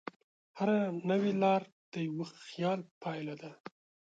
[0.57, 0.77] هره
[1.09, 3.51] نوې لار د یوه خیال پایله ده.